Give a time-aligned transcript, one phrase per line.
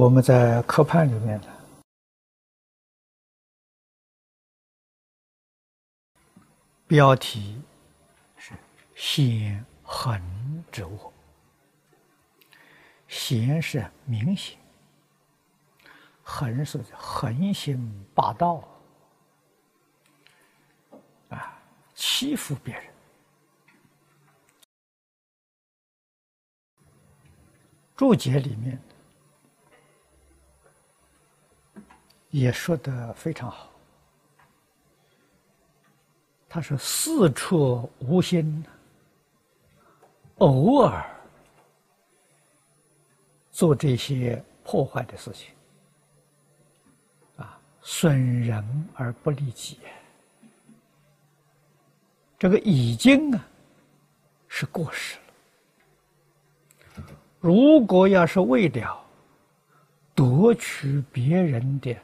[0.00, 1.46] 我们在课判里面呢，
[6.86, 7.60] 标题
[8.38, 8.54] 是
[8.96, 10.18] “显横
[10.72, 11.12] 之恶”，
[13.08, 14.58] 显是明显，
[16.22, 18.66] 横是横行霸道，
[21.28, 21.60] 啊，
[21.94, 22.84] 欺负别人。
[27.94, 28.80] 注解里面。
[32.30, 33.70] 也说的非常好。
[36.48, 38.64] 他说：“四处无心，
[40.38, 41.08] 偶尔
[43.52, 45.54] 做这些破坏的事情，
[47.36, 49.78] 啊，损人而不利己。
[52.36, 53.46] 这个已经啊
[54.48, 55.18] 是过时
[56.96, 57.04] 了。
[57.38, 59.00] 如果要是为了
[60.14, 61.96] 夺取别人的，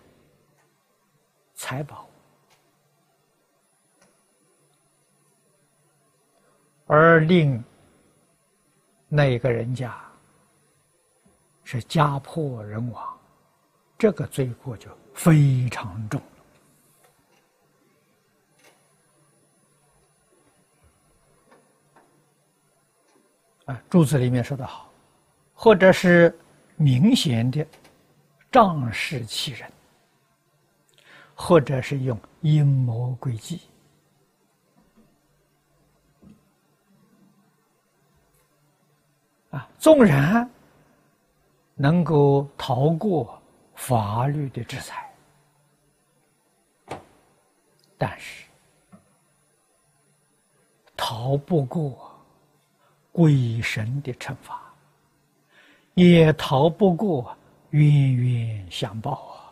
[1.66, 2.08] 财宝，
[6.86, 7.60] 而令
[9.08, 10.00] 那个人家
[11.64, 13.18] 是家破人亡，
[13.98, 16.20] 这个罪过就非常重
[23.66, 23.74] 了。
[23.74, 24.88] 啊，柱子里面说的好，
[25.52, 26.32] 或者是
[26.76, 27.66] 明显的
[28.52, 29.68] 仗势欺人。
[31.38, 33.60] 或者是用阴谋诡计
[39.50, 40.50] 啊，纵然
[41.74, 43.40] 能够逃过
[43.74, 45.14] 法律的制裁，
[47.98, 48.46] 但是
[50.96, 52.10] 逃不过
[53.12, 54.60] 鬼神的惩罚，
[55.94, 57.36] 也逃不过
[57.70, 59.45] 冤冤相报啊。